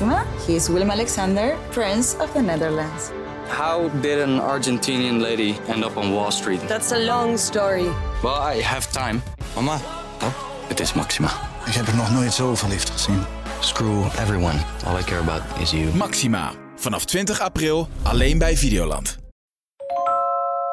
[0.00, 0.24] Maxima.
[0.46, 3.10] He is Willem Alexander, Prince of the Netherlands.
[3.48, 6.60] How did an Argentinian lady end up on Wall Street?
[6.68, 7.88] That's a long story.
[8.22, 9.22] Well, I have time.
[9.54, 9.78] Mama,
[10.22, 10.32] Oh,
[10.68, 11.28] het is Maxima.
[11.66, 13.24] ik heb er nog nooit zo verliefd gezien.
[13.60, 14.58] Screw everyone.
[14.86, 15.94] All I care about is you.
[15.94, 16.50] Maxima.
[16.76, 19.18] Vanaf 20 april alleen bij Videoland.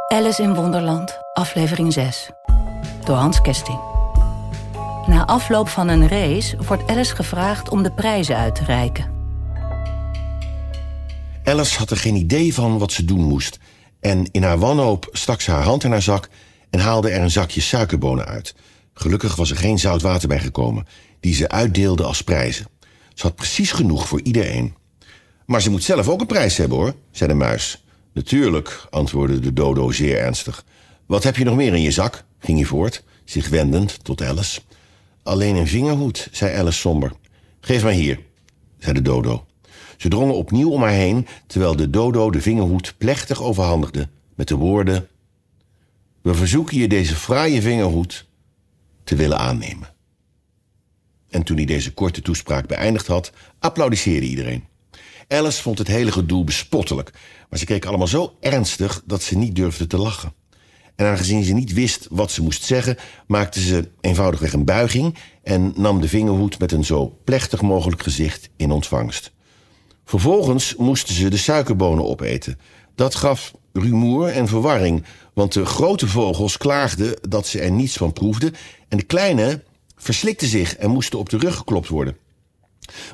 [0.07, 2.29] Alice in Wonderland, aflevering 6.
[3.05, 3.79] Door Hans Kesting.
[5.07, 9.14] Na afloop van een race wordt Alice gevraagd om de prijzen uit te reiken.
[11.45, 13.59] Alice had er geen idee van wat ze doen moest.
[13.99, 16.29] En in haar wanhoop stak ze haar hand in haar zak
[16.69, 18.55] en haalde er een zakje suikerbonen uit.
[18.93, 20.87] Gelukkig was er geen zout water bij gekomen,
[21.19, 22.67] die ze uitdeelde als prijzen.
[23.13, 24.75] Ze had precies genoeg voor iedereen.
[25.45, 27.83] Maar ze moet zelf ook een prijs hebben, hoor, zei de muis.
[28.13, 30.65] Natuurlijk, antwoordde de dodo zeer ernstig.
[31.05, 32.23] Wat heb je nog meer in je zak?
[32.39, 34.61] ging hij voort, zich wendend tot Alice.
[35.23, 37.11] Alleen een vingerhoed, zei Alice somber.
[37.61, 38.19] Geef maar hier,
[38.79, 39.45] zei de dodo.
[39.97, 44.55] Ze drongen opnieuw om haar heen, terwijl de dodo de vingerhoed plechtig overhandigde, met de
[44.55, 45.07] woorden:
[46.21, 48.25] We verzoeken je deze fraaie vingerhoed
[49.03, 49.93] te willen aannemen.
[51.29, 54.63] En toen hij deze korte toespraak beëindigd had, applaudisseerde iedereen.
[55.27, 57.13] Alice vond het hele gedoe bespottelijk,
[57.49, 60.33] maar ze keek allemaal zo ernstig dat ze niet durfde te lachen.
[60.95, 65.73] En aangezien ze niet wist wat ze moest zeggen, maakte ze eenvoudigweg een buiging en
[65.75, 69.31] nam de vingerhoed met een zo plechtig mogelijk gezicht in ontvangst.
[70.05, 72.59] Vervolgens moesten ze de suikerbonen opeten.
[72.95, 75.03] Dat gaf rumoer en verwarring,
[75.33, 78.53] want de grote vogels klaagden dat ze er niets van proefden
[78.87, 79.63] en de kleine
[79.97, 82.17] verslikten zich en moesten op de rug geklopt worden.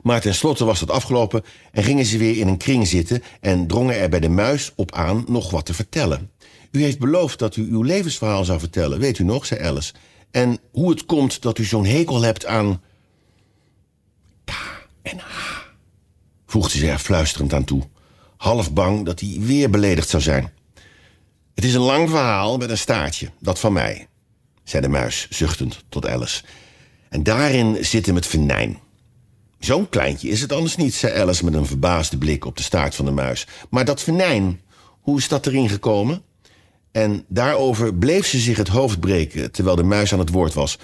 [0.04, 4.00] Maar tenslotte was dat afgelopen en gingen ze weer in een kring zitten en drongen
[4.00, 6.32] er bij de muis op aan nog wat te vertellen.
[6.72, 9.94] U heeft beloofd dat u uw levensverhaal zou vertellen, weet u nog, zei Alice.
[10.32, 12.82] En hoe het komt dat u zo'n hekel hebt aan.
[14.46, 14.52] K
[15.02, 15.41] en H,
[16.52, 17.82] voegde ze er fluisterend aan toe,
[18.38, 20.52] half bang dat hij weer beledigd zou zijn.
[21.56, 24.08] Het is een lang verhaal met een staartje, dat van mij,
[24.64, 26.44] zei de muis zuchtend tot Alice.
[27.10, 28.80] En daarin zit hem het venijn.
[29.60, 32.96] Zo'n kleintje is het anders niet, zei Alice met een verbaasde blik op de staart
[32.96, 33.48] van de muis.
[33.70, 34.62] Maar dat venijn,
[35.02, 36.22] hoe is dat erin gekomen?
[36.92, 40.78] En daarover bleef ze zich het hoofd breken terwijl de muis aan het woord was,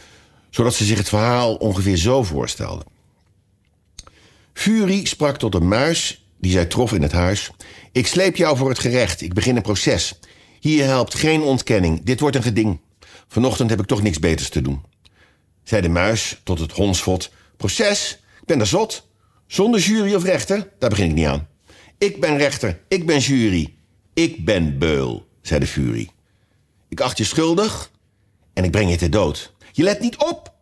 [0.50, 2.84] zodat ze zich het verhaal ongeveer zo voorstelde.
[4.68, 7.52] Fury sprak tot een muis die zij trof in het huis.
[7.92, 10.20] Ik sleep jou voor het gerecht, ik begin een proces.
[10.60, 12.80] Hier helpt geen ontkenning, dit wordt een geding.
[13.28, 14.82] Vanochtend heb ik toch niks beters te doen.
[15.64, 17.32] Zei de muis tot het hondsvot.
[17.58, 18.20] Proces?
[18.40, 19.08] Ik ben er zot.
[19.46, 20.70] Zonder jury of rechter?
[20.80, 21.48] Daar begin ik niet aan.
[21.98, 23.74] Ik ben rechter, ik ben jury.
[24.14, 26.10] Ik ben beul, zei de Fury.
[26.90, 27.92] Ik acht je schuldig
[28.54, 29.54] en ik breng je ter dood.
[29.72, 30.54] Je let niet op,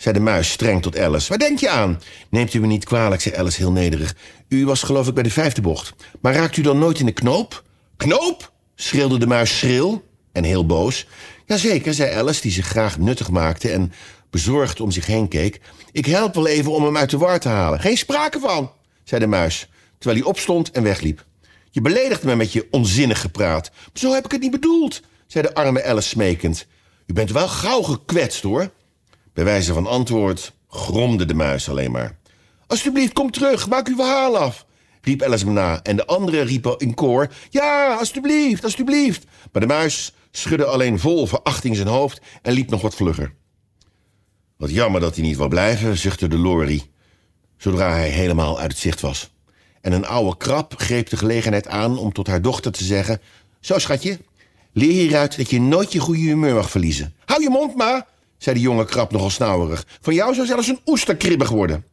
[0.00, 1.28] zei de muis streng tot Alice.
[1.28, 2.00] Waar denk je aan?
[2.30, 4.16] Neemt u me niet kwalijk, zei Alice heel nederig.
[4.48, 5.92] U was geloof ik bij de vijfde bocht.
[6.20, 7.64] Maar raakt u dan nooit in de knoop?
[7.96, 8.52] Knoop?
[8.74, 11.06] schreeuwde de muis schril en heel boos.
[11.46, 13.92] Jazeker, zei Alice, die zich graag nuttig maakte en
[14.30, 15.60] bezorgd om zich heen keek.
[15.92, 17.80] Ik help wel even om hem uit de war te halen.
[17.80, 18.72] Geen sprake van,
[19.04, 19.68] zei de muis,
[19.98, 21.24] terwijl hij opstond en wegliep.
[21.70, 23.70] Je beledigt me met je onzinnig gepraat.
[23.94, 26.66] Zo heb ik het niet bedoeld, zei de arme Alice smekend.
[27.06, 28.70] U bent wel gauw gekwetst, hoor.
[29.32, 32.18] Bij wijze van antwoord gromde de muis alleen maar.
[32.66, 34.66] Alsjeblieft, kom terug, maak uw verhaal af,
[35.00, 35.82] riep Alice me na.
[35.82, 39.24] En de anderen riepen in koor: Ja, alsjeblieft, alsjeblieft.
[39.52, 43.34] Maar de muis schudde alleen vol verachting zijn hoofd en liep nog wat vlugger.
[44.56, 46.90] Wat jammer dat hij niet wou blijven, zuchtte de Lori,
[47.56, 49.30] zodra hij helemaal uit het zicht was.
[49.80, 53.20] En een oude krab greep de gelegenheid aan om tot haar dochter te zeggen:
[53.60, 54.18] Zo, schatje,
[54.72, 57.14] leer hieruit dat je nooit je goede humeur mag verliezen.
[57.24, 58.06] Hou je mond, ma,
[58.40, 59.86] zei de jonge krab nogal snauwerig.
[60.00, 61.84] Van jou zou zelfs een oester kribbig worden.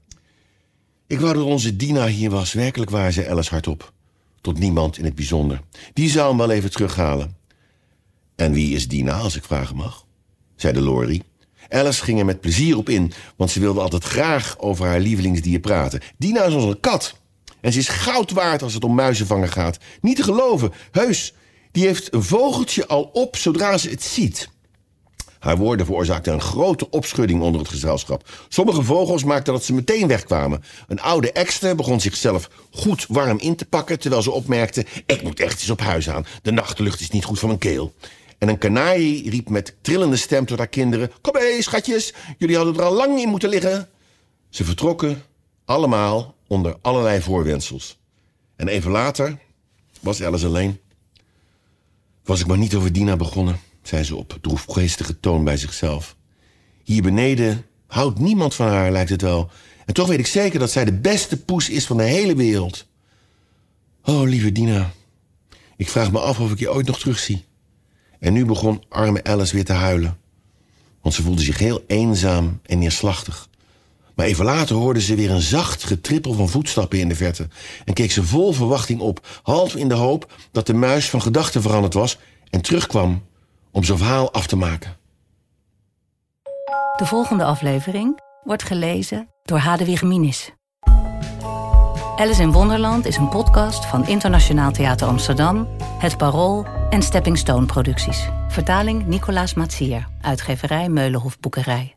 [1.08, 3.94] Ik wou dat onze Dina hier was, werkelijk waar, zei Alice hardop.
[4.42, 5.62] Tot niemand in het bijzonder.
[5.94, 7.38] Die zou hem wel even terughalen.
[8.36, 10.06] En wie is Dina, als ik vragen mag?
[10.56, 11.22] zei de Lori.
[11.70, 15.60] Alice ging er met plezier op in, want ze wilde altijd graag over haar lievelingsdier
[15.60, 16.02] praten.
[16.18, 17.20] Dina is onze kat.
[17.62, 19.78] En ze is goud waard als het om muizenvangen gaat.
[20.02, 21.34] Niet te geloven, heus.
[21.72, 24.50] Die heeft een vogeltje al op zodra ze het ziet.
[25.40, 28.30] Haar woorden veroorzaakten een grote opschudding onder het gezelschap.
[28.48, 30.64] Sommige vogels maakten dat ze meteen wegkwamen.
[30.88, 34.00] Een oude ekster begon zichzelf goed warm in te pakken...
[34.00, 36.26] terwijl ze opmerkte, ik moet echt eens op huis aan.
[36.42, 37.94] De nachtlucht is niet goed voor mijn keel.
[38.38, 41.12] En een kanarie riep met trillende stem tot haar kinderen...
[41.22, 43.90] Kom mee, schatjes, jullie hadden er al lang in moeten liggen.
[44.50, 45.24] Ze vertrokken,
[45.66, 47.98] allemaal onder allerlei voorwendsels.
[48.56, 49.38] En even later
[50.00, 50.80] was Alice alleen.
[52.24, 56.16] Was ik maar niet over Dina begonnen, zei ze op droefgeestige toon bij zichzelf.
[56.84, 59.50] Hier beneden houdt niemand van haar, lijkt het wel.
[59.86, 62.86] En toch weet ik zeker dat zij de beste poes is van de hele wereld.
[64.04, 64.92] Oh, lieve Dina.
[65.78, 67.46] Ik vraag me af of ik je ooit nog terugzie.
[68.20, 70.18] En nu begon arme Alice weer te huilen.
[71.02, 73.50] Want ze voelde zich heel eenzaam en neerslachtig.
[74.16, 77.48] Maar even later hoorde ze weer een zacht getrippel van voetstappen in de verte.
[77.86, 81.62] En keek ze vol verwachting op, half in de hoop dat de muis van gedachten
[81.62, 82.18] veranderd was
[82.50, 83.24] en terugkwam
[83.78, 84.96] om zijn verhaal af te maken.
[86.96, 90.52] De volgende aflevering wordt gelezen door Hadewig Minis.
[92.16, 95.68] Alice in Wonderland is een podcast van Internationaal Theater Amsterdam,
[96.00, 98.30] Het Parool en Stepping Stone Producties.
[98.48, 101.97] Vertaling Nicolaas Matsier, uitgeverij Meulenhof Boekerij.